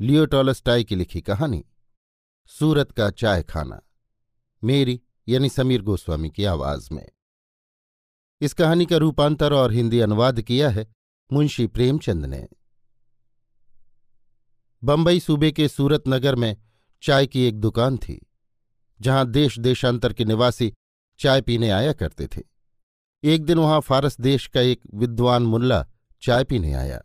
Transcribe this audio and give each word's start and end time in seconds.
लियो 0.00 0.24
Tolstoy 0.26 0.84
की 0.84 0.94
लिखी 0.94 1.20
कहानी, 1.20 1.64
सूरत 2.50 2.90
का 2.92 3.10
चाय 3.10 3.42
खाना, 3.42 3.80
मेरी 4.62 5.00
यानी 5.28 5.48
समीर 5.48 5.82
गोस्वामी 5.82 6.30
की 6.30 6.44
आवाज़ 6.44 6.88
में। 6.92 7.08
इस 8.40 8.54
कहानी 8.54 8.86
का 8.86 8.96
रूपांतर 8.96 9.52
और 9.52 9.72
हिंदी 9.72 10.00
अनुवाद 10.00 10.40
किया 10.40 10.68
है 10.70 10.86
मुंशी 11.30 11.66
प्रेमचंद 11.66 12.26
ने। 12.26 12.46
बंबई 14.82 15.20
सूबे 15.20 15.52
के 15.52 15.68
सूरत 15.68 16.02
नगर 16.08 16.34
में 16.34 16.56
चाय 17.02 17.26
की 17.26 17.42
एक 17.42 17.60
दुकान 17.60 17.96
थी, 17.98 18.20
जहाँ 19.00 19.26
देश 19.26 19.58
देशांतर 19.58 20.12
के 20.12 20.24
निवासी 20.24 20.72
चाय 21.20 21.40
पीने 21.40 21.70
आया 21.70 21.92
करते 21.92 22.26
थे। 22.26 22.42
एक 23.24 23.44
दिन 23.44 23.58
वहाँ 23.58 23.80
फारस 23.80 24.20
देश 24.20 24.46
का 24.46 24.60
एक 24.60 24.80
विद्वान 24.94 25.42
मुल्ला 25.42 25.84
चाय 26.22 26.44
पीने 26.44 26.72
आया। 26.74 27.02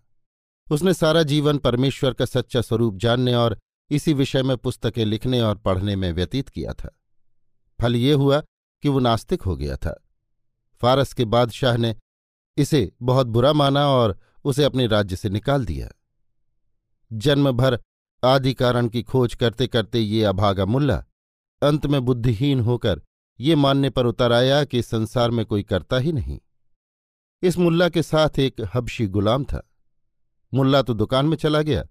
उसने 0.72 0.94
सारा 0.94 1.24
जीवन 1.24 1.58
परमेश्वर 1.58 2.14
का 2.14 2.26
सच्चा 2.26 2.62
स्वरूप 2.62 2.98
जानने 2.98 3.36
और 3.36 3.60
इसी 3.90 4.14
विषय 4.14 4.44
में 4.44 4.58
पुस्तकें 4.58 5.06
लिखने 5.06 5.42
और 5.42 5.58
पढ़ने 5.58 5.96
में 5.96 6.14
व्यतीत 6.14 6.50
किया 6.50 6.74
था। 6.74 7.00
फल 7.82 7.96
ये 7.96 8.14
हुआ 8.14 8.44
कि 8.82 8.90
वो 8.90 9.00
नास्तिक 9.00 9.42
हो 9.42 9.56
गया 9.56 9.76
था। 9.76 10.04
फारस 10.82 11.14
के 11.14 11.26
बादशाह 11.26 11.78
ने 11.78 11.96
इसे 12.58 12.92
बहुत 13.02 13.28
बुरा 13.28 13.54
माना 13.54 13.88
और 13.88 14.20
उसे 14.44 14.64
अपने 14.64 14.88
राज्य 14.88 15.16
से 15.16 15.30
निकाल 15.30 15.66
दिया। 15.66 15.90
जन्म 17.14 17.52
भर 17.52 17.80
आदि 18.24 18.54
कारण 18.54 18.88
की 18.88 19.04
खोज 19.04 19.36
करते 19.36 19.68
करते 19.68 20.00
ये 20.00 20.24
अभागा 20.24 20.66
मुल्ला 20.66 21.06
अंत 21.64 21.86
में 21.86 22.02
बुद्धिहीन 22.02 22.60
होकर 22.60 23.02
ये 23.40 23.56
मानने 23.56 23.90
पर 23.90 24.06
उतर 24.06 24.32
आया 24.32 24.64
कि 24.64 24.82
संसार 24.82 25.32
में 25.32 25.46
कोई 25.46 25.64
करता 25.64 25.98
ही 25.98 26.12
नहीं। 26.12 26.40
इस 27.42 27.58
मुल्ला 27.58 27.90
के 27.90 28.04
साथ 28.04 28.40
एक 28.40 28.70
हबशी 28.76 29.08
गुलाम 29.08 29.44
था। 29.44 29.68
मुल्ला 30.54 30.82
तो 30.82 30.94
दुकान 30.94 31.26
में 31.26 31.38
चला 31.38 31.62
गया। 31.62 31.84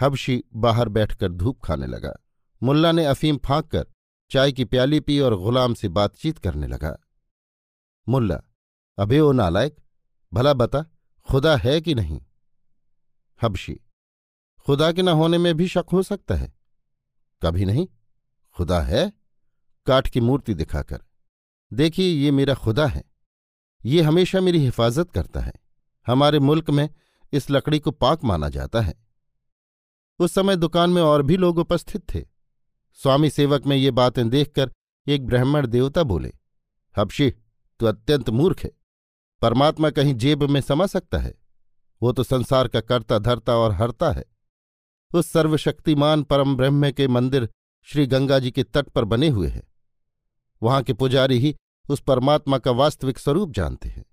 हबशी 0.00 0.44
बाहर 0.54 0.88
बैठकर 0.88 1.32
धूप 1.32 1.60
खाने 1.64 1.86
लगा। 1.86 2.24
मुल्ला 2.62 2.92
ने 2.92 3.04
अफीम 3.04 3.36
फाँक 3.36 3.66
कर 3.66 3.86
चाय 4.30 4.52
की 4.52 4.64
प्याली 4.64 5.00
पी 5.00 5.20
और 5.20 5.36
गुलाम 5.36 5.74
से 5.74 5.88
बातचीत 5.88 6.38
करने 6.38 6.66
लगा। 6.66 6.98
मुल्ला, 8.08 8.42
अबे 8.98 9.20
ओ 9.20 9.32
नालायक, 9.32 9.76
भला 10.32 10.52
बता, 10.52 10.86
खुदा 11.30 11.56
है 11.56 11.80
कि 11.80 11.94
नहीं? 11.94 12.22
हबशी, 13.42 13.80
खुदा 14.66 14.92
के 14.92 15.02
न 15.02 15.08
होने 15.08 15.38
में 15.38 15.56
भी 15.56 15.68
शक 15.68 15.84
हो 15.92 16.02
सकता 16.02 16.34
है? 16.34 16.52
कभी 17.42 17.64
नहीं। 17.64 17.88
खुदा 18.52 18.80
है? 18.80 19.12
काठ 19.86 20.08
की 20.08 20.20
मूर्ति 20.20 20.54
दिखाकर। 20.54 21.04
देखिए, 21.72 22.12
ये 22.24 22.30
मेरा 22.30 22.54
खुदा 22.54 22.86
है। 22.86 23.04
ये 23.84 24.02
हमेशा 24.02 24.40
मेरी 24.40 24.58
हिफाजत 24.58 25.10
करता 25.10 25.40
है। 25.40 25.52
हमारे 26.06 26.38
मुल्क 26.38 26.70
में 26.70 26.90
इस 27.32 27.50
लकड़ी 27.50 27.78
को 27.78 27.90
पाक 27.90 28.24
माना 28.24 28.48
जाता 28.48 28.80
है। 28.80 28.94
उस 30.18 30.32
समय 30.32 30.56
दुकान 30.56 30.90
में 30.90 31.02
और 31.02 31.22
भी 31.22 31.36
लोग 31.36 31.58
उपस्थित 31.58 32.14
थे। 32.14 32.26
स्वामी 32.94 33.30
सेवक 33.30 33.66
में 33.66 33.76
ये 33.76 33.90
बातें 33.90 34.30
देखकर 34.30 34.72
एक 35.06 35.26
ब्राह्मण 35.26 35.66
देवता 35.66 36.02
बोले, 36.02 36.32
हबशी, 36.98 37.30
तू 37.78 37.86
अत्यंत 37.86 38.30
मूर्ख 38.30 38.64
है। 38.64 38.70
परमात्मा 39.40 39.90
कहीं 39.90 40.14
जेब 40.14 40.42
में 40.42 40.60
समा 40.60 40.86
सकता 40.86 41.18
है। 41.18 41.34
वो 42.02 42.12
तो 42.12 42.22
संसार 42.22 42.68
का 42.68 42.80
कर्ता, 42.80 43.18
धरता 43.18 43.56
और 43.56 43.72
हरता 43.72 44.12
है। 44.12 44.24
उस 45.14 45.26
सर्वशक्तिमान 45.26 46.22
परम 46.22 46.56
ब्रह्म 46.56 46.90
के 46.90 47.08
मंदिर 47.08 47.48
श्री 47.82 48.06
गंगा 48.06 48.38
जी 48.38 48.50
के 48.50 48.62
तट 48.62 48.88
पर 48.88 49.04
बने 49.04 49.28
हुए 49.28 49.48
हैं। 49.48 49.62
वहाँ 50.62 50.82
के 50.82 50.92
पुजारी 50.92 51.38
ही 51.38 51.56
उस 51.90 52.00
परमात्मा 52.00 52.58
का 52.58 52.70
वास्तविक 52.70 53.18
स्वरूप 53.18 53.50
जानते 53.50 53.88
हैं। 53.88 54.04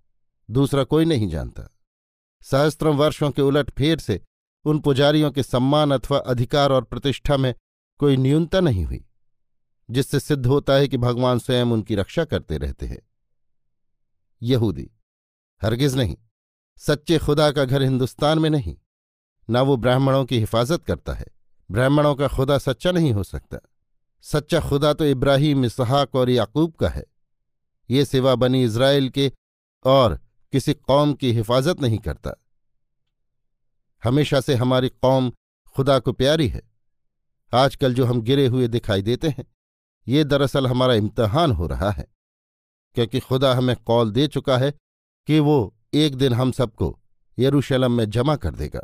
दूसरा 0.51 0.83
कोई 0.83 1.05
नहीं 1.05 1.29
जानता। 1.29 1.76
सहस्त्रों 2.51 2.95
वर्षों 2.95 3.31
के 3.31 3.41
उलट 3.41 3.69
फेर 3.69 3.99
से 3.99 4.19
उन 4.65 4.79
पुजारियों 4.79 5.31
के 5.31 5.43
सम्मान 5.43 5.91
अथवा 5.91 6.17
अधिकार 6.17 6.71
और 6.71 6.83
प्रतिष्ठा 6.83 7.37
में 7.37 7.53
कोई 7.99 8.17
न्यूनता 8.17 8.59
नहीं 8.59 8.83
हुई, 8.85 9.03
जिससे 9.89 10.19
सिद्ध 10.19 10.45
होता 10.45 10.73
है 10.73 10.87
कि 10.87 10.97
भगवान 10.97 11.39
स्वयं 11.39 11.65
उनकी 11.65 11.95
रक्षा 11.95 12.25
करते 12.25 12.57
रहते 12.57 12.85
हैं। 12.85 13.01
यहूदी, 14.41 14.89
हरगिज 15.61 15.95
नहीं, 15.95 16.15
सच्चे 16.77 17.17
खुदा 17.17 17.49
का 17.51 17.65
घर 17.65 17.81
हिंदुस्तान 17.81 18.39
में 18.39 18.49
नहीं, 18.49 18.75
ना 19.49 19.61
वो 19.61 19.75
ब्राह्मणों 19.77 20.23
की 20.25 20.39
हिफाजत 20.39 20.83
करता 20.83 21.13
है। 21.13 21.25
ब्राह्मणों 21.69 22.13
का 22.15 22.27
खुदा 22.27 22.57
सच्चा 22.57 22.91
नहीं 22.91 23.11
हो 23.13 23.23
सकता। 23.23 23.57
सच्चा 24.23 24.59
खुदा 24.59 24.93
तो 24.93 25.05
इब्राहिम, 25.05 25.65
इसहाक 25.65 26.15
और 26.15 26.29
याकूब 26.29 26.73
का 26.73 26.89
है। 26.89 27.03
ये 27.89 28.05
सिवा 28.05 28.35
बनी 28.35 28.63
इसराइल 28.63 29.09
के 29.09 29.31
और 29.85 30.19
किसी 30.51 30.73
कौम 30.73 31.13
की 31.13 31.31
हिफाजत 31.31 31.81
नहीं 31.81 31.97
करता। 31.97 32.31
हमेशा 34.03 34.41
से 34.41 34.55
हमारी 34.55 34.89
कौम 34.89 35.31
खुदा 35.75 35.99
को 35.99 36.11
प्यारी 36.11 36.47
है। 36.47 36.61
आजकल 37.53 37.93
जो 37.93 38.05
हम 38.05 38.21
गिरे 38.21 38.47
हुए 38.47 38.67
दिखाई 38.67 39.01
देते 39.01 39.29
हैं, 39.29 39.45
ये 40.07 40.23
दरअसल 40.23 40.67
हमारा 40.67 40.93
इम्तहान 40.93 41.51
हो 41.51 41.67
रहा 41.67 41.91
है, 41.91 42.07
क्योंकि 42.95 43.19
खुदा 43.19 43.53
हमें 43.53 43.75
कौल 43.75 44.11
दे 44.11 44.27
चुका 44.27 44.57
है 44.57 44.71
कि 45.27 45.39
वो 45.39 45.75
एक 45.93 46.15
दिन 46.15 46.33
हम 46.33 46.51
सबको 46.51 46.99
यरूशलम 47.39 47.91
में 47.91 48.09
जमा 48.09 48.35
कर 48.35 48.55
देगा। 48.55 48.81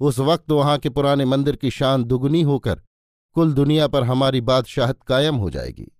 उस 0.00 0.18
वक्त 0.18 0.50
वहाँ 0.50 0.78
के 0.78 0.88
पुराने 0.88 1.24
मंदिर 1.24 1.56
की 1.56 1.70
शान 1.70 2.04
दुगुनी 2.04 2.42
होकर 2.42 2.82
कुल 3.36 3.52
दुनिया 3.52 3.86
पर 3.88 4.04
हमारी 4.04 4.40
बादशाहत 4.40 5.02
कायम 5.02 5.36
हो 5.36 5.50
जाएगी। 5.50 5.90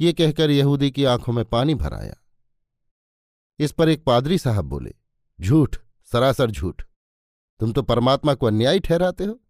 ये 0.00 0.12
कहकर 0.12 0.50
यहूदी 0.50 0.90
की 0.90 1.04
आँखों 1.04 1.32
में 1.32 1.44
पानी 1.44 1.74
भर 1.74 1.94
आया। 1.94 2.14
इस 3.58 3.72
पर 3.72 3.88
एक 3.88 4.04
पादरी 4.04 4.38
साहब 4.38 4.64
बोले, 4.64 4.94
झूठ, 5.40 5.76
सरासर 6.04 6.50
झूठ। 6.50 6.82
तुम 7.60 7.72
तो 7.72 7.82
परमात्मा 7.82 8.34
को 8.34 8.46
अन्यायी 8.46 8.80
ठहराते 8.80 9.24
हो। 9.24 9.40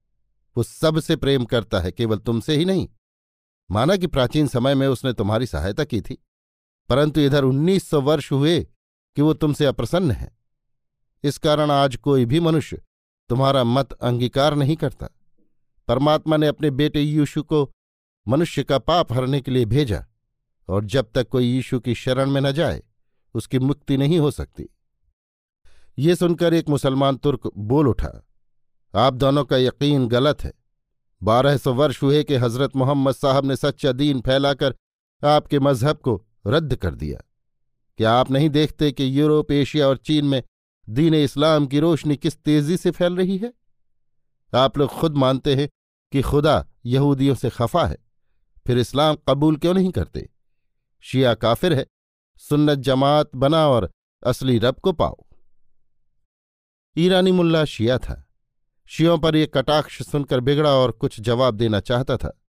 वो 0.56 0.62
सबसे 0.62 1.16
प्रेम 1.16 1.44
करता 1.44 1.80
है, 1.80 1.92
केवल 1.92 2.18
तुमसे 2.18 2.56
ही 2.56 2.64
नहीं। 2.64 2.88
माना 3.70 3.96
कि 3.96 4.06
प्राचीन 4.06 4.46
समय 4.46 4.74
में 4.74 4.88
उसने 4.88 5.12
तुम्हारी 5.12 5.46
सहायता 5.46 5.84
की 5.84 6.00
थी। 6.00 6.24
परंतु 6.88 7.20
इधर 7.20 7.44
उन्नीस 7.44 7.90
सौ 7.90 8.00
वर्ष 8.00 8.32
हुए 8.32 8.60
कि 9.16 9.22
वो 9.22 9.34
तुमसे 9.34 9.64
अप्रसन्न 9.64 10.10
है। 10.10 10.38
इस 11.24 11.38
कारण 11.38 11.70
आज 11.70 11.96
कोई 11.96 12.24
भी 12.24 12.40
मनुष्य 12.40 12.82
तुम्हारा 13.28 13.64
मत 13.64 13.92
अंगीकार 13.92 14.54
नहीं 14.54 14.76
करता। 14.76 15.08
परमात्मा 15.88 16.36
ने 16.36 16.46
अपने 16.46 16.70
बेटे 16.70 17.00
यीशु 17.00 17.42
को 17.42 17.70
मनुष्य 18.28 18.64
का 18.64 18.78
पाप 18.78 19.12
हरने 19.12 19.40
के 19.40 19.50
लिए 19.50 19.64
भेजा, 19.64 20.06
और 20.68 20.84
जब 20.84 21.10
तक 21.14 21.28
कोई 21.28 21.44
यीशु 21.44 21.80
की 21.80 21.94
शरण 21.94 22.30
में 22.30 22.40
न 22.40 22.52
जाए 22.52 22.82
उसकी 23.38 23.58
मुक्ति 23.60 23.96
नहीं 23.96 24.18
हो 24.18 24.30
सकती। 24.30 24.68
ये 25.98 26.14
सुनकर 26.16 26.54
एक 26.54 26.68
मुसलमान 26.68 27.16
तुर्क 27.16 27.50
बोल 27.56 27.88
उठा, 27.88 28.10
आप 28.94 29.14
दोनों 29.14 29.44
का 29.44 29.56
यकीन 29.56 30.06
गलत 30.08 30.42
है। 30.44 30.52
बारह 31.22 31.56
सौ 31.56 31.72
वर्ष 31.74 32.02
हुए 32.02 32.22
कि 32.24 32.34
हज़रत 32.36 32.76
मोहम्मद 32.76 33.14
साहब 33.14 33.44
ने 33.44 33.56
सच्चा 33.56 33.92
दीन 33.92 34.20
फैलाकर 34.20 34.74
आपके 35.22 35.58
मज़हब 35.60 35.98
को 35.98 36.22
रद्द 36.46 36.74
कर 36.76 36.94
दिया। 36.94 37.22
क्या 37.98 38.12
आप 38.12 38.30
नहीं 38.30 38.50
देखते 38.50 38.90
कि 38.92 39.20
यूरोप, 39.20 39.50
एशिया 39.52 39.88
और 39.88 39.96
चीन 39.98 40.24
में 40.24 40.42
दीन 40.88 41.14
इस्लाम 41.14 41.66
की 41.66 41.80
रोशनी 41.80 42.16
किस 42.16 42.36
तेज़ी 42.36 42.76
से 42.76 42.90
फैल 42.90 43.16
रही 43.16 43.36
है? 43.38 43.52
आप 44.52 44.78
लोग 44.78 44.90
खुद 44.90 45.16
मानते 45.16 45.54
हैं 45.54 45.68
कि 46.12 46.22
खुदा 46.22 46.64
यहूदियों 46.86 47.34
से 47.34 47.50
खफा 47.50 47.86
है, 47.86 47.98
फिर 48.66 48.78
इस्लाम 48.78 49.16
कबूल 49.28 49.56
क्यों 49.56 49.74
नहीं 49.74 49.90
करते? 49.90 50.28
शिया 51.04 51.34
काफिर 51.36 51.72
है 51.72 51.86
सुन्नत 52.38 52.78
जमात 52.78 53.30
बना 53.36 53.68
और 53.68 53.90
असली 54.26 54.58
रब 54.58 54.74
को 54.74 54.92
पाओ। 54.92 55.24
ईरानी 56.98 57.32
मुल्ला 57.32 57.64
शिया 57.64 57.98
था। 57.98 58.28
शियों 58.86 59.18
पर 59.18 59.36
यह 59.36 59.46
कटाक्ष 59.54 60.02
सुनकर 60.02 60.40
बिगड़ा 60.40 60.70
और 60.70 60.90
कुछ 60.90 61.20
जवाब 61.20 61.54
देना 61.54 61.80
चाहता 61.80 62.16
था। 62.16 62.42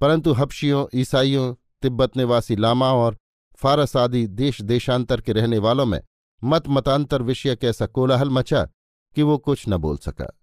परंतु 0.00 0.32
हबशियों, 0.32 0.86
ईसाइयों, 0.94 1.54
तिब्बत 1.82 2.16
निवासी 2.16 2.56
लामा 2.56 2.92
और 2.92 3.16
फारस 3.56 3.96
आदि 3.96 4.26
देश 4.26 4.62
देशांतर 4.62 5.20
के 5.20 5.32
रहने 5.32 5.58
वालों 5.58 5.86
में 5.86 6.00
मत 6.44 6.68
मतांतर 6.68 7.22
विषय 7.22 7.56
कैसा 7.56 7.86
कोलाहल 7.86 8.30
मचा 8.30 8.68
कि 9.14 9.22
वो 9.22 9.38
कुछ 9.38 9.64
न 9.68 9.76
बोल 9.76 9.96
सका। 9.96 10.40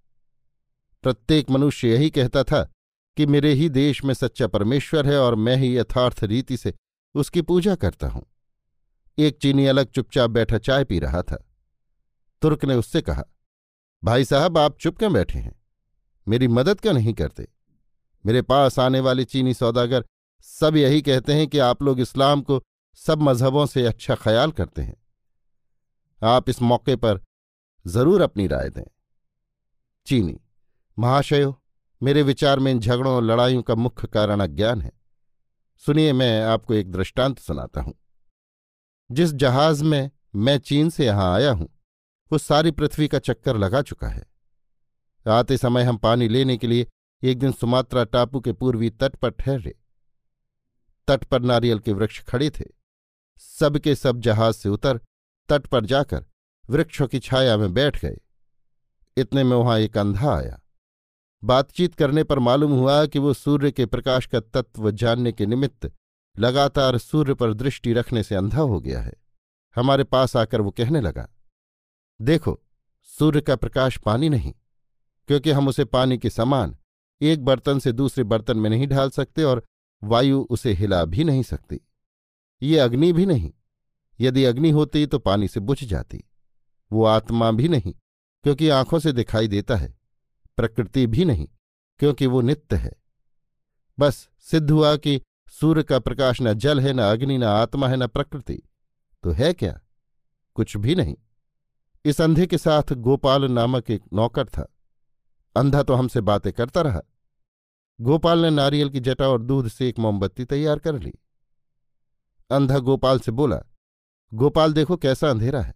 प्रत्येक 1.02 1.50
मनुष्य 1.50 1.90
यही 1.90 2.10
कहता 2.10 2.44
था 2.44 2.72
कि 3.18 3.26
मेरे 3.26 3.54
ही 3.54 3.70
देश 3.70 4.04
में 4.04 4.14
सच्चा 4.14 4.48
परमेश्वर 4.48 5.08
है 5.08 5.20
और 5.20 5.36
मैं 5.36 5.58
ही 5.58 5.78
यथार्थ 5.78 6.24
रीति 6.24 6.58
से 6.58 6.74
उसकी 7.16 7.42
पूजा 7.42 7.76
करता 7.76 8.08
हूँ। 8.08 8.26
एक 9.22 9.38
चीनी 9.38 9.66
अलग 9.66 9.92
चुपचाप 9.92 10.30
बैठा 10.30 10.58
चाय 10.58 10.84
पी 10.84 11.00
रहा 11.00 11.22
था। 11.22 11.48
तुर्क 12.42 12.66
ने 12.66 12.76
उससे 12.76 13.02
कहा, 13.02 13.24
भाई 14.04 14.26
साहब, 14.26 14.58
आप 14.58 14.78
चुप 14.78 14.98
क्यों 14.98 15.14
बैठे 15.14 15.40
हैं? 15.40 15.62
मेरी 16.28 16.48
मदद 16.48 16.82
क्यों 16.82 16.94
नहीं 16.94 17.14
करते? 17.14 17.48
मेरे 18.26 18.42
पास 18.42 18.80
आने 18.80 19.00
वाले 19.00 19.24
चीनी 19.24 19.54
सौदागर 19.54 20.06
सब 20.42 20.76
यही 20.76 21.02
कहते 21.02 21.34
हैं 21.34 21.48
कि 21.48 21.60
आप 21.60 21.84
लोग 21.84 22.00
इस्लाम 22.00 22.42
को 22.42 22.64
सब 22.96 23.22
मजहबों 23.22 23.66
से 23.66 23.86
अच्छा 23.86 24.16
ख्याल 24.16 24.52
करते 24.52 24.82
हैं। 24.82 24.98
आप 26.24 26.50
इस 26.50 26.62
मौके 26.62 26.96
पर 26.96 27.22
ज़रूर 27.88 28.22
अपनी 28.22 28.48
राय 28.48 28.70
दें। 28.70 28.84
चीनी, 30.06 30.40
महाशयो, 31.00 31.62
मेरे 32.04 32.24
विचार 32.24 32.60
में 32.60 32.72
इन 32.72 32.80
झगड़ों 32.80 33.16
और 33.16 33.24
लड़ाइयों 33.24 33.62
का 33.62 33.76
मुख्य 33.76 34.08
कारण 34.08 34.40
अज्ञान 34.40 34.82
है। 34.82 34.92
सुनिए, 35.78 36.14
मैं 36.14 36.44
आपको 36.44 36.74
एक 36.74 36.92
दृष्टांत 36.92 37.40
सुनाता 37.40 37.82
हूँ। 37.82 38.01
जिस 39.12 39.32
जहाज़ 39.34 39.84
में 39.84 40.10
मैं 40.36 40.58
चीन 40.58 40.90
से 40.90 41.06
यहाँ 41.06 41.34
आया 41.36 41.52
हूँ, 41.52 41.68
वो 42.32 42.38
सारी 42.38 42.72
पृथ्वी 42.72 43.08
का 43.08 43.20
चक्कर 43.20 43.58
लगा 43.58 43.82
चुका 43.82 44.08
है। 44.08 44.24
आते 45.26 45.58
समय 45.58 45.84
हम 45.84 45.98
पानी 45.98 46.28
लेने 46.28 46.58
के 46.58 46.68
लिए 46.68 46.88
एक 47.24 47.40
दिन 47.40 47.52
सुमात्रा 47.52 48.04
टापू 48.04 48.40
के 48.40 48.54
पूर्वी 48.54 48.90
तट 48.90 49.16
पर 49.16 49.30
ठहरे। 49.30 49.76
तट 51.08 51.24
पर 51.24 51.42
नारियल 51.42 51.80
के 51.80 51.94
वृक्ष 51.94 52.24
खड़े 52.24 52.50
थे। 52.50 52.66
सबके 53.40 53.96
सब 53.96 54.20
जहाज़ 54.20 54.56
से 54.56 54.70
उतर 54.70 55.00
तट 55.50 55.68
पर 55.68 55.86
जाकर 55.86 56.26
वृक्षों 56.70 57.08
की 57.08 57.20
छाया 57.20 57.58
में 57.58 57.74
बैठ 57.74 58.02
गए। 58.02 58.18
इतने 59.18 59.44
में 59.44 59.56
वहाँ 59.58 59.80
एक 59.80 59.98
अंधा 59.98 60.36
आया। 60.36 60.60
बातचीत 61.44 61.96
करने 61.96 62.24
पर 62.24 62.40
मालूम 62.40 62.72
हुआ 62.72 63.06
कि 63.06 63.20
वो 63.20 63.34
सूर्य 63.34 63.72
के 63.72 63.86
प्रकाश 63.86 64.26
का 64.26 64.40
तत्व 64.40 64.92
जानने 64.92 65.32
के 65.32 65.46
निमित्त 65.46 65.92
लगातार 66.38 66.98
सूर्य 66.98 67.34
पर 67.34 67.54
दृष्टि 67.54 67.94
रखने 67.94 68.24
से 68.24 68.36
अंधा 68.36 68.62
हो 68.62 68.80
गया 68.80 69.02
है। 69.02 69.14
हमारे 69.76 70.04
पास 70.04 70.36
आकर 70.36 70.62
वो 70.62 70.72
कहने 70.72 71.02
लगा, 71.02 71.28
देखो, 72.20 72.60
सूर्य 73.10 73.42
का 73.42 73.56
प्रकाश 73.56 73.98
पानी 73.98 74.30
नहीं, 74.30 74.54
क्योंकि 75.30 75.52
हम 75.52 75.68
उसे 75.68 75.86
पानी 75.86 76.18
के 76.18 76.30
समान 76.30 76.78
एक 77.22 77.44
बर्तन 77.46 77.80
से 77.80 77.92
दूसरे 77.92 78.24
बर्तन 78.24 78.58
में 78.58 78.70
नहीं 78.70 78.88
ढाल 78.88 79.10
सकते 79.10 79.44
और 79.44 79.64
वायु 80.02 80.42
उसे 80.50 80.74
हिला 80.74 81.04
भी 81.06 81.24
नहीं 81.24 81.44
सकती। 81.44 81.80
ये 82.62 82.78
अग्नि 82.80 83.12
भी 83.14 83.26
नहीं, 83.26 83.52
यदि 84.20 84.46
अग्नि 84.46 84.70
होती 84.70 85.06
तो 85.06 85.20
पानी 85.20 85.48
से 85.48 85.60
बुझ 85.60 85.84
जाती। 85.84 86.24
वो 86.92 87.06
आत्मा 87.06 87.52
भी 87.52 87.68
नहीं, 87.68 87.94
क्योंकि 88.46 88.70
आँखों 88.70 89.00
से 89.00 89.12
दिखाई 89.12 89.48
देता 89.48 89.76
है। 89.76 89.94
प्रकृति 90.58 91.06
भी 91.08 91.26
नहीं, 91.26 91.48
क्योंकि 92.00 92.26
वो 92.26 92.42
नित्य 92.42 92.76
है। 92.76 92.92
बस 94.00 94.30
सिद्ध 94.40 94.70
हुआ 94.72 94.96
कि 94.96 95.22
सूर्य 95.52 95.84
का 95.84 96.00
प्रकाश 96.00 96.42
न 96.42 96.54
जल 96.54 96.80
है, 96.80 96.94
न 96.94 97.00
अग्नि, 97.00 97.38
न 97.38 97.44
आत्मा 97.44 97.88
है, 97.88 97.98
न 97.98 98.08
प्रकृति। 98.08 98.62
तो 99.24 99.32
है 99.32 99.54
क्या? 99.54 99.80
कुछ 100.54 100.78
भी 100.78 100.96
नहीं। 100.96 101.16
इस 102.06 102.22
अंधे 102.22 102.48
के 102.48 102.58
साथ 102.58 102.94
गोपाल 102.94 103.46
नामक 103.46 103.92
एक 103.92 104.04
नौकर 104.14 104.46
था। 104.46 104.74
अंधा 105.56 105.84
तो 105.84 105.94
हमसे 105.94 106.22
बातें 106.22 106.54
करता 106.54 106.82
रहा। 106.82 107.02
गोपाल 108.02 108.40
ने 108.40 108.50
नारियल 108.50 108.90
की 108.90 109.00
जटा 109.00 109.30
और 109.30 109.42
दूध 109.42 109.68
से 109.68 109.90
एक 109.90 110.00
मोमबत्ती 110.00 110.46
तैयार 110.46 110.80
कर 110.80 111.00
ली। 111.00 111.14
अंधा 112.52 112.80
गोपाल 112.80 113.20
से 113.20 113.32
बोला, 113.32 113.62
गोपाल, 114.34 114.74
देखो 114.74 114.98
कैसा 114.98 115.30
अंधेरा 115.30 115.62
है। 115.62 115.76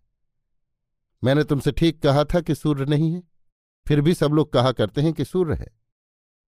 मैंने 1.23 1.43
तुमसे 1.43 1.71
ठीक 1.71 2.03
कहा 2.03 2.23
था 2.23 2.39
कि 2.41 2.55
सूर्य 2.55 2.85
नहीं 2.85 3.13
है। 3.13 3.23
फिर 3.87 4.01
भी 4.01 4.13
सब 4.13 4.31
लोग 4.31 4.53
कहा 4.53 4.71
करते 4.71 5.01
हैं 5.01 5.13
कि 5.13 5.25
सूर्य 5.25 5.55
है। 5.55 5.67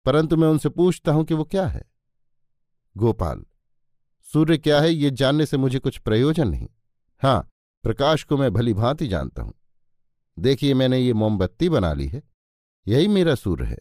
परंतु 0.05 0.37
मैं 0.37 0.47
उनसे 0.47 0.69
पूछता 0.69 1.11
हूँ 1.11 1.25
कि 1.25 1.33
वो 1.33 1.43
क्या 1.43 1.67
है? 1.67 1.96
गोपाल, 2.97 3.43
सूर्य 4.27 4.57
क्या 4.57 4.79
है, 4.81 4.91
ये 4.91 5.11
जानने 5.11 5.45
से 5.45 5.57
मुझे 5.57 5.79
कुछ 5.79 5.97
प्रयोजन 5.97 6.47
नहीं। 6.47 6.67
हाँ 7.21 7.49
प्रकाश 7.83 8.23
को 8.23 8.37
मैं 8.37 8.51
भली 8.53 8.73
भांति 8.73 9.07
जानता 9.07 9.41
हूँ। 9.41 9.53
देखिए, 10.39 10.73
मैंने 10.73 10.99
ये 10.99 11.13
मोमबत्ती 11.13 11.69
बना 11.69 11.93
ली 11.93 12.07
है। 12.07 12.23
यही 12.87 13.07
मेरा 13.07 13.35
सूर्य 13.35 13.65
है। 13.65 13.77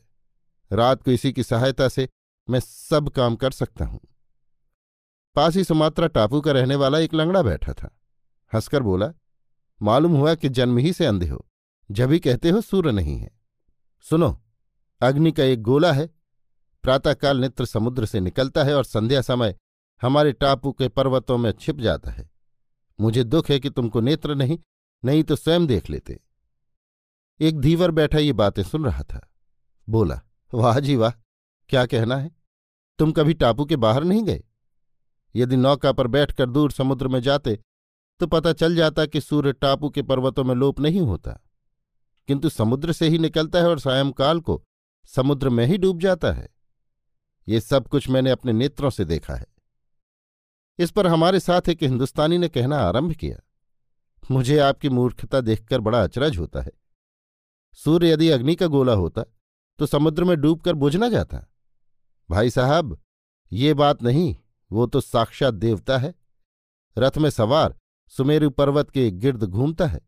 रात 0.72 1.02
को 1.02 1.10
इसी 1.10 1.32
की 1.32 1.42
सहायता 1.42 1.88
से 1.88 2.08
मैं 2.50 2.60
सब 2.60 3.08
काम 3.08 3.36
कर 3.36 3.50
सकता 3.50 3.84
हूँ। 3.84 4.00
पास 5.34 5.56
ही 5.56 5.64
सुमात्रा 5.64 6.06
टापू 6.06 6.40
का 6.40 6.52
रहने 6.52 6.74
वाला 6.74 6.98
एक 6.98 7.14
लंगड़ा 7.14 7.42
बैठा 7.42 7.72
था। 7.72 7.96
हंसकर 8.52 8.82
बोला, 8.82 9.12
मालूम 9.82 10.12
हुआ 10.12 10.34
कि 10.34 10.48
जन्म 10.48 10.78
ही 10.78 10.92
से 10.92 11.06
अंधे 11.06 11.28
हो। 11.28 11.46
जब 11.90 12.12
ही 12.12 12.19
कहते 12.19 12.50
हो 12.50 12.60
सूर्य 12.60 12.92
नहीं 12.92 13.19
है। 13.19 13.30
सुनो, 14.00 14.42
अग्नि 15.00 15.32
का 15.32 15.44
एक 15.44 15.62
गोला 15.62 15.92
है 15.92 16.08
प्रातःकाल 16.86 17.38
नित्र 17.38 17.64
समुद्र 17.64 18.06
से 18.06 18.20
निकलता 18.20 18.64
है 18.64 18.74
और 18.74 18.84
संध्या 18.84 19.20
समय 19.20 19.54
हमारे 20.02 20.32
टापू 20.32 20.72
के 20.72 20.88
पर्वतों 20.88 21.38
में 21.38 21.52
छिप 21.52 21.80
जाता 21.80 22.10
है। 22.10 22.30
मुझे 23.00 23.24
दुख 23.24 23.50
है 23.50 23.60
कि 23.60 23.70
तुमको 23.70 24.00
नेत्र 24.00 24.34
नहीं 24.34 24.58
नहीं 25.04 25.24
तो 25.24 25.36
स्वयं 25.36 25.66
देख 25.66 25.90
लेते। 25.90 26.20
एक 27.40 27.58
धीवर 27.60 27.90
बैठा 27.90 28.18
ये 28.18 28.32
बातें 28.32 28.62
सुन 28.62 28.84
रहा 28.84 29.02
था। 29.02 29.28
बोला, 29.88 30.20
वाह 30.54 30.80
जी 30.80 30.96
वाह, 30.96 31.10
क्या 31.68 31.86
कहना 31.86 32.16
है? 32.16 32.30
तुम 32.98 33.12
कभी 33.12 33.34
टापू 33.34 33.64
के 33.64 33.76
बाहर 33.76 34.04
नहीं 34.04 34.22
गए? 34.22 34.44
यदि 35.36 35.56
नौका 35.56 35.92
पर 35.92 36.06
बैठकर 36.06 36.50
दूर 36.50 36.70
समुद्र 36.72 37.08
में 37.08 37.20
जाते 37.20 37.58
तो 38.20 38.26
पता 38.26 38.52
चल 38.52 38.76
जाता 38.76 39.06
कि 39.06 39.20
सूर्य 39.20 39.52
टापू 39.52 39.90
के 39.90 40.02
पर्वतों 40.02 40.44
में 40.44 40.54
लोप 40.54 40.80
नहीं 40.80 41.00
होता। 41.00 41.40
किंतु 42.28 42.48
समुद्र 42.48 42.92
से 42.92 43.08
ही 43.08 43.18
निकलता 43.18 43.58
है 43.58 43.68
और 43.68 43.80
सायंकाल 43.80 44.40
को 44.40 44.62
समुद्र 45.06 45.48
में 45.48 45.66
ही 45.66 45.78
डूब 45.78 46.00
जाता 46.00 46.32
है। 46.32 46.56
ये 47.48 47.60
सब 47.60 47.88
कुछ 47.88 48.08
मैंने 48.08 48.31
अपने 48.31 48.52
नेत्रों 48.52 48.90
से 48.90 49.04
देखा 49.04 49.34
है। 49.34 49.46
इस 50.78 50.90
पर 50.90 51.06
हमारे 51.06 51.40
साथ 51.40 51.69
एक 51.69 51.82
हिंदुस्तानी 51.82 52.38
ने 52.38 52.48
कहना 52.48 52.78
आरंभ 52.78 53.12
किया। 53.12 53.37
मुझे 54.31 54.58
आपकी 54.58 54.88
मूर्खता 54.88 55.40
देखकर 55.40 55.81
बड़ा 55.81 56.02
अचरज 56.02 56.38
होता 56.38 56.62
है। 56.62 56.72
सूर्य 57.78 58.10
यदि 58.12 58.31
अग्नि 58.31 58.54
का 58.54 58.66
गोला 58.66 58.93
होता 58.93 59.25
तो 59.78 59.87
समुद्र 59.87 60.25
में 60.25 60.37
डूबकर 60.40 60.75
बुझ 60.75 60.94
न 60.96 61.10
जाता। 61.10 61.46
भाई 62.28 62.50
साहब, 62.50 62.98
ये 63.52 63.75
बात 63.75 64.03
नहीं, 64.03 64.34
वो 64.70 64.86
तो 64.86 65.00
साक्षात 65.00 65.55
देवता 65.55 65.98
है। 65.98 66.15
रथ 66.96 67.19
में 67.19 67.31
सवार 67.31 67.74
सुमेरु 68.12 68.50
पर्वत 68.50 68.91
के 68.91 69.10
गिर्द 69.10 69.44
घूमता 69.44 69.86
है। 69.86 70.00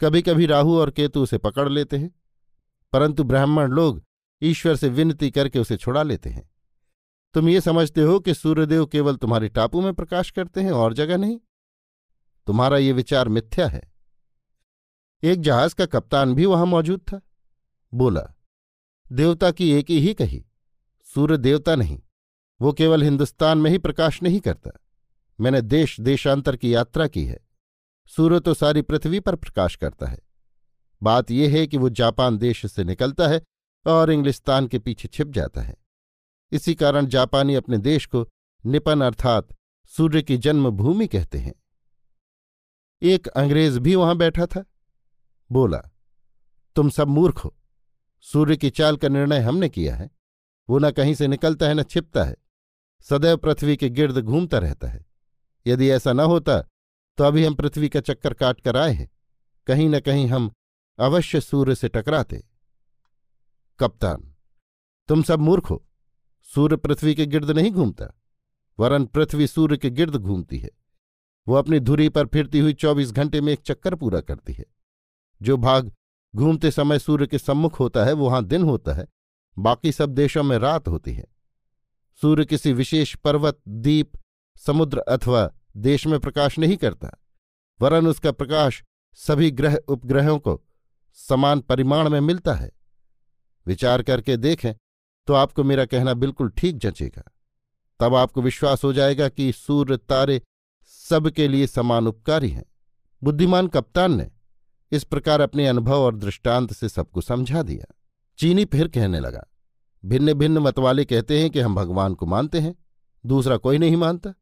कभी 0.00 0.22
कभी 0.22 0.46
राहु 0.46 0.76
और 0.76 0.90
केतु 0.90 1.22
उसे 1.22 1.38
पकड़ 1.38 1.68
लेते 1.68 1.98
हैं, 1.98 2.10
परंतु 2.92 3.24
ब्राह्मण 3.24 3.70
लोग 3.70 4.02
ईश्वर 4.42 4.76
से 4.76 4.88
विनती 4.88 5.30
करके 5.30 5.58
उसे 5.58 5.76
छुड़ा 5.76 6.02
लेते 6.02 6.30
हैं। 6.30 6.49
तुम 7.34 7.48
ये 7.48 7.60
समझते 7.60 8.02
हो 8.02 8.18
कि 8.20 8.34
सूर्यदेव 8.34 8.86
केवल 8.86 9.16
तुम्हारे 9.16 9.48
टापू 9.48 9.80
में 9.80 9.92
प्रकाश 9.94 10.30
करते 10.30 10.60
हैं 10.60 10.72
और 10.72 10.94
जगह 10.94 11.16
नहीं। 11.16 11.38
तुम्हारा 12.46 12.78
ये 12.78 12.92
विचार 12.92 13.28
मिथ्या 13.28 13.68
है। 13.68 13.82
एक 15.22 15.40
जहाज़ 15.40 15.74
का 15.74 15.86
कप्तान 15.86 16.34
भी 16.34 16.46
वहाँ 16.46 16.66
मौजूद 16.66 17.00
था। 17.00 17.20
बोला, 17.94 18.22
देवता 19.12 19.50
की 19.50 19.70
एक 19.72 19.90
ही 19.90 20.14
कही 20.14 20.44
सूर्य 21.06 21.36
देवता 21.38 21.74
नहीं, 21.76 22.00
वो 22.60 22.72
केवल 22.72 23.02
हिंदुस्तान 23.02 23.58
में 23.58 23.70
ही 23.70 23.78
प्रकाश 23.78 24.22
नहीं 24.22 24.40
करता। 24.40 24.70
मैंने 25.40 25.60
देश 25.60 26.00
देशांतर 26.00 26.56
की 26.56 26.74
यात्रा 26.74 27.06
की 27.06 27.24
है। 27.24 27.38
सूर्य 28.08 28.40
तो 28.40 28.54
सारी 28.54 28.82
पृथ्वी 28.82 29.20
पर 29.20 29.36
प्रकाश 29.36 29.76
करता 29.76 30.06
है। 30.06 30.18
बात 31.02 31.30
यह 31.30 31.52
है 31.52 31.66
कि 31.66 31.76
वो 31.76 31.88
जापान 31.90 32.38
देश 32.38 32.66
से 32.66 32.84
निकलता 32.84 33.28
है 33.28 33.42
और 33.86 34.10
इंग्लिस्तान 34.10 34.66
के 34.66 34.78
पीछे 34.78 35.08
छिप 35.08 35.28
जाता 35.28 35.60
है। 35.60 35.76
इसी 36.52 36.74
कारण 36.74 37.06
जापानी 37.06 37.54
अपने 37.54 37.78
देश 37.78 38.06
को 38.06 38.28
निपन 38.66 39.00
अर्थात 39.00 39.48
सूर्य 39.86 40.22
की 40.22 40.36
जन्मभूमि 40.36 41.06
कहते 41.06 41.38
हैं। 41.38 41.54
एक 43.02 43.26
अंग्रेज़ 43.26 43.78
भी 43.78 43.94
वहाँ 43.94 44.16
बैठा 44.16 44.46
था। 44.46 44.64
बोला, 45.52 45.78
तुम 46.76 46.90
सब 46.90 47.08
मूर्ख 47.08 47.38
हो। 47.38 47.56
सूर्य 48.20 48.56
की 48.56 48.70
चाल 48.70 48.96
का 48.96 49.08
निर्णय 49.08 49.40
हमने 49.40 49.68
किया 49.68 49.96
है। 49.96 50.10
वो 50.70 50.78
न 50.78 50.90
कहीं 50.90 51.14
से 51.14 51.28
निकलता 51.28 51.66
है, 51.66 51.74
न 51.74 51.82
छिपता 51.82 52.24
है। 52.24 52.36
सदैव 53.02 53.36
पृथ्वी 53.36 53.76
के 53.76 53.88
गिर्द 53.88 54.18
घूमता 54.18 54.58
रहता 54.58 54.88
है। 54.88 55.06
यदि 55.66 55.90
ऐसा 55.90 56.12
न 56.12 56.20
होता 56.20 56.62
तो 57.16 57.24
अभी 57.24 57.44
हम 57.44 57.54
पृथ्वी 57.54 57.88
का 57.88 58.00
चक्कर 58.00 58.34
काट 58.34 58.60
कर 58.60 58.76
आए 58.76 58.92
हैं। 58.92 59.10
कहीं 59.66 59.88
न 59.88 60.00
कहीं 60.00 60.26
हम 60.26 60.52
अवश्य 60.98 61.40
सूर्य 61.40 61.74
से 61.74 61.88
टकराते। 61.88 62.44
कप्तान, 63.78 64.34
तुम 65.08 65.22
सब 65.22 65.38
मूर्ख 65.38 65.70
हो। 65.70 65.86
सूर्य 66.54 66.76
पृथ्वी 66.76 67.14
के 67.14 67.26
गिर्द 67.26 67.50
नहीं 67.50 67.70
घूमता, 67.70 68.06
वरन 68.78 69.04
पृथ्वी 69.06 69.46
सूर्य 69.46 69.76
के 69.76 69.90
गिर्द 69.90 70.16
घूमती 70.16 70.58
है। 70.58 70.70
वो 71.46 71.54
अपनी 71.54 71.80
धुरी 71.80 72.08
पर 72.08 72.26
फिरती 72.26 72.58
हुई 72.58 72.72
चौबीस 72.72 73.12
घंटे 73.12 73.40
में 73.40 73.52
एक 73.52 73.60
चक्कर 73.60 73.94
पूरा 73.94 74.20
करती 74.20 74.52
है। 74.52 74.64
जो 75.40 75.56
भाग 75.56 75.92
घूमते 76.34 76.70
समय 76.70 76.98
सूर्य 76.98 77.26
के 77.26 77.38
सम्मुख 77.38 77.80
होता 77.80 78.04
है 78.04 78.12
वहाँ 78.12 78.44
दिन 78.44 78.62
होता 78.62 78.92
है, 78.92 79.06
बाकी 79.56 79.92
सब 79.92 80.10
देशों 80.10 80.42
में 80.42 80.58
रात 80.58 80.88
होती 80.88 81.12
है। 81.12 81.26
सूर्य 82.22 82.44
किसी 82.44 82.72
विशेष 82.72 83.14
पर्वत 83.16 83.60
द्वीप 83.68 84.12
समुद्र 84.56 84.98
अथवा 84.98 85.50
देश 85.76 86.06
में 86.06 86.18
प्रकाश 86.20 86.58
नहीं 86.58 86.76
करता, 86.76 87.10
वरन 87.80 88.06
उसका 88.06 88.32
प्रकाश 88.32 88.82
सभी 89.18 89.50
ग्रह 89.50 89.76
उपग्रहों 89.88 90.38
को 90.38 90.60
समान 91.18 91.60
परिमाण 91.60 92.08
में 92.08 92.20
मिलता 92.20 92.54
है। 92.54 92.70
विचार 93.66 94.02
करके 94.02 94.36
देखें 94.36 94.72
तो 95.30 95.34
आपको 95.34 95.64
मेरा 95.64 95.84
कहना 95.84 96.14
बिल्कुल 96.14 96.48
ठीक 96.50 96.78
जचेगा। 96.78 97.22
तब 98.00 98.14
आपको 98.14 98.42
विश्वास 98.42 98.84
हो 98.84 98.92
जाएगा 98.92 99.28
कि 99.28 99.52
सूर्य 99.52 99.96
तारे 99.96 100.42
सबके 100.82 101.48
लिए 101.48 101.66
समान 101.66 102.06
उपकारी 102.06 102.48
हैं। 102.48 102.64
बुद्धिमान 103.22 103.66
कप्तान 103.66 104.14
ने 104.14 104.30
इस 104.92 105.04
प्रकार 105.04 105.40
अपने 105.40 105.66
अनुभव 105.66 106.00
और 106.00 106.16
दृष्टांत 106.16 106.72
से 106.72 106.88
सबको 106.88 107.20
समझा 107.20 107.62
दिया। 107.62 107.94
चीनी 108.38 108.64
फिर 108.64 108.88
कहने 108.88 109.20
लगा 109.20 109.46
भिन्न 110.04 110.34
भिन्न 110.34 110.58
मतवाले 110.58 111.04
कहते 111.04 111.40
हैं 111.40 111.50
कि 111.50 111.60
हम 111.60 111.74
भगवान 111.74 112.14
को 112.14 112.26
मानते 112.26 112.60
हैं, 112.60 112.74
दूसरा 113.26 113.56
कोई 113.56 113.78
नहीं 113.78 113.96
मानता, 113.96 114.34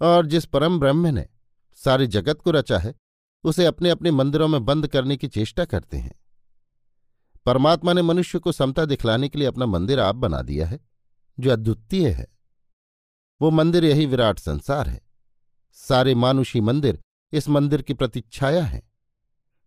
और 0.00 0.26
जिस 0.26 0.44
परम 0.44 0.80
ब्रह्म 0.80 1.06
ने 1.06 1.26
सारे 1.74 2.06
जगत 2.06 2.40
को 2.40 2.50
रचा 2.50 2.78
है, 2.78 2.94
उसे 3.44 3.64
अपने 3.64 3.90
अपने 3.90 4.10
मंदिरों 4.10 4.48
में 4.48 4.64
बंद 4.64 4.86
करने 4.86 5.16
की 5.16 5.28
चेष्टा 5.28 5.64
करते 5.64 5.96
हैं। 5.96 6.14
परमात्मा 7.46 7.92
ने 7.92 8.02
मनुष्य 8.02 8.38
को 8.38 8.52
समता 8.52 8.84
दिखलाने 8.84 9.28
के 9.28 9.38
लिए 9.38 9.48
अपना 9.48 9.66
मंदिर 9.66 10.00
आप 10.00 10.14
बना 10.14 10.42
दिया 10.42 10.66
है, 10.66 10.80
जो 11.40 11.50
अद्वितीय 11.50 12.08
है। 12.08 12.26
वो 13.42 13.50
मंदिर 13.50 13.84
यही 13.84 14.06
विराट 14.06 14.38
संसार 14.38 14.88
है। 14.88 15.00
सारे 15.72 16.14
मानुषी 16.14 16.60
मंदिर 16.60 17.02
इस 17.32 17.48
मंदिर 17.48 17.82
की 17.82 17.94
प्रतिच्छाया 17.94 18.64
है। 18.64 18.82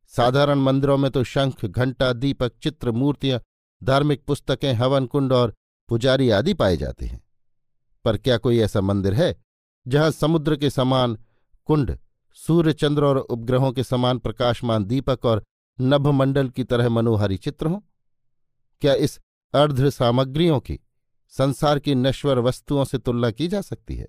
साधारण 0.08 0.56
मंदिरों 0.56 0.98
में 0.98 1.12
तो 1.12 1.24
शंख, 1.24 1.66
घंटा, 1.66 2.14
दीपक, 2.14 2.52
चित्र, 2.64 2.92
मूर्तियाँ, 2.92 3.42
धार्मिक 3.84 4.24
पुस्तकें, 4.26 4.74
हवन 4.74 5.06
कुंड 5.06 5.34
और 5.34 5.54
पुजारी 5.90 6.30
आदि 6.30 6.54
पाए 6.54 6.78
जाते 6.78 7.06
हैं। 7.06 7.24
पर 8.06 8.18
क्या 8.18 8.38
कोई 8.38 8.60
ऐसा 8.60 8.82
मंदिर 8.82 9.14
है, 9.14 9.42
जहाँ 9.88 10.12
समुद्र 10.12 10.56
के 10.56 10.70
समान 10.70 11.18
कुंड, 11.66 11.98
सूर्य 12.34 12.74
चंद्र 12.74 13.04
और 13.04 13.18
उपग्रहों 13.18 13.72
के 13.72 13.84
समान 13.84 14.20
प्रकाशमान 14.20 14.86
दीपक 14.86 15.26
और 15.26 15.44
नभमंडल 15.82 16.50
की 16.50 16.64
तरह 16.64 16.90
मनोहारी 16.90 17.38
चित्र 17.38 17.68
हों। 17.68 17.80
क्या 18.82 18.94
इस 18.94 19.20
अर्ध 19.54 19.90
सामग्रियों 19.90 20.60
की, 20.60 20.80
संसार 21.30 21.80
की 21.80 21.96
नश्वर 21.96 22.40
वस्तुओं 22.40 22.86
से 22.86 22.98
तुलना 22.98 23.32
की 23.32 23.48
जा 23.48 23.62
सकती 23.62 23.96
है? 23.96 24.08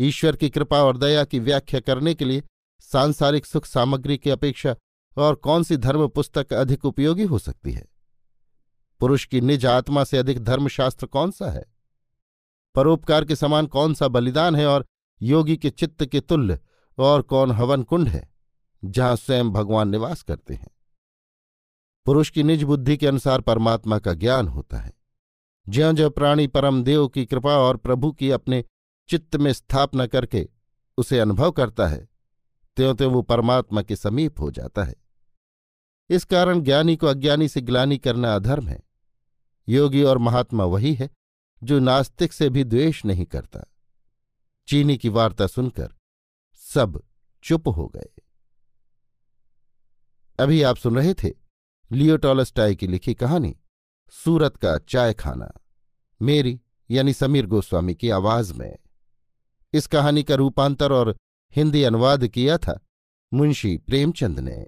ईश्वर 0.00 0.36
की 0.36 0.50
कृपा 0.50 0.82
और 0.82 0.96
दया 0.96 1.24
की 1.24 1.38
व्याख्या 1.38 1.80
करने 1.80 2.14
के 2.14 2.24
लिए 2.24 2.42
सांसारिक 2.80 3.46
सुख 3.46 3.66
सामग्री 3.66 4.18
की 4.18 4.30
अपेक्षा 4.30 4.76
और 5.16 5.34
कौन 5.34 5.62
सी 5.62 5.76
धर्म 5.76 6.08
पुस्तक 6.08 6.52
अधिक 6.52 6.84
उपयोगी 6.84 7.24
हो 7.24 7.38
सकती 7.38 7.72
है? 7.72 7.88
पुरुष 9.00 9.26
की 9.26 9.40
निज 9.40 9.66
आत्मा 9.66 10.04
से 10.04 10.18
अधिक 10.18 10.44
धर्मशास्त्र 10.44 11.06
कौन 11.06 11.30
सा 11.30 11.50
है? 11.50 11.64
परोपकार 12.74 13.24
के 13.24 13.36
समान 13.36 13.66
कौन 13.66 13.94
सा 13.94 14.08
बलिदान 14.08 14.56
है 14.56 14.66
और 14.66 14.86
योगी 15.22 15.56
के 15.56 15.70
चित्त 15.70 16.04
के 16.04 16.20
तुल्य 16.20 16.60
और 16.98 17.22
कौन 17.22 17.50
हवन 17.50 17.82
कुंड 17.82 18.08
है? 18.08 18.33
जहाँ 18.84 19.16
स्वयं 19.16 19.50
भगवान 19.50 19.88
निवास 19.88 20.22
करते 20.22 20.54
हैं। 20.54 20.70
पुरुष 22.06 22.30
की 22.30 22.42
निज 22.42 22.62
बुद्धि 22.62 22.96
के 22.96 23.06
अनुसार 23.06 23.40
परमात्मा 23.40 23.98
का 23.98 24.12
ज्ञान 24.12 24.48
होता 24.48 24.78
है। 24.78 24.92
ज्यो 25.68 25.92
ज्यो 25.92 26.10
प्राणी 26.10 26.46
परम 26.46 26.84
देव 26.84 27.08
की 27.08 27.26
कृपा 27.26 27.56
और 27.56 27.76
प्रभु 27.76 28.12
की 28.12 28.30
अपने 28.30 28.64
चित्त 29.08 29.36
में 29.36 29.52
स्थापना 29.52 30.06
करके 30.06 30.48
उसे 30.98 31.18
अनुभव 31.18 31.50
करता 31.50 31.86
है 31.86 32.08
त्यों 32.76 32.94
त्यों 32.94 33.12
वो 33.12 33.22
परमात्मा 33.22 33.82
के 33.82 33.96
समीप 33.96 34.40
हो 34.40 34.50
जाता 34.50 34.84
है। 34.84 34.94
इस 36.10 36.24
कारण 36.24 36.60
ज्ञानी 36.60 36.96
को 36.96 37.06
अज्ञानी 37.06 37.48
से 37.48 37.60
ग्लानी 37.60 37.98
करना 37.98 38.34
अधर्म 38.34 38.68
है। 38.68 38.82
योगी 39.68 40.02
और 40.02 40.18
महात्मा 40.18 40.64
वही 40.64 40.94
है 40.94 41.10
जो 41.62 41.78
नास्तिक 41.78 42.32
से 42.32 42.50
भी 42.50 42.64
द्वेष 42.64 43.04
नहीं 43.04 43.24
करता। 43.24 43.72
चीनी 44.68 44.98
की 44.98 45.08
वार्ता 45.08 45.46
सुनकर 45.46 45.94
सब 46.54 47.02
चुप 47.42 47.68
हो 47.68 47.86
गए। 47.86 48.13
अभी 50.38 50.62
आप 50.62 50.76
सुन 50.76 50.96
रहे 50.96 51.14
थे 51.14 51.30
लियोटॉलस्टाई 51.92 52.74
की 52.74 52.86
लिखी 52.86 53.14
कहानी, 53.14 53.56
सूरत 54.10 54.56
का 54.56 54.78
चाय 54.78 55.14
खाना 55.14 55.52
मेरी, 56.22 56.60
यानी 56.90 57.12
समीर 57.12 57.46
गोस्वामी 57.46 57.94
की 57.94 58.10
आवाज़ 58.10 58.54
में। 58.54 58.78
इस 59.72 59.86
कहानी 59.86 60.22
का 60.22 60.34
रूपांतर 60.34 60.92
और 60.92 61.16
हिंदी 61.56 61.82
अनुवाद 61.82 62.28
किया 62.28 62.58
था 62.58 62.80
मुंशी 63.34 63.76
प्रेमचंद 63.76 64.40
ने। 64.40 64.66